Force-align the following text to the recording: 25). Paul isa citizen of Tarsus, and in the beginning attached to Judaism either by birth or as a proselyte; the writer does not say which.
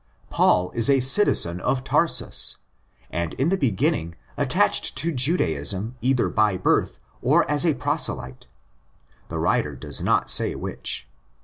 25). 0.29 0.29
Paul 0.35 0.71
isa 0.75 0.99
citizen 0.99 1.59
of 1.61 1.83
Tarsus, 1.83 2.57
and 3.11 3.35
in 3.35 3.49
the 3.49 3.55
beginning 3.55 4.15
attached 4.35 4.97
to 4.97 5.11
Judaism 5.11 5.93
either 6.01 6.27
by 6.27 6.57
birth 6.57 6.99
or 7.21 7.47
as 7.47 7.67
a 7.67 7.75
proselyte; 7.75 8.47
the 9.27 9.37
writer 9.37 9.75
does 9.75 10.01
not 10.01 10.31
say 10.31 10.55
which. 10.55 11.07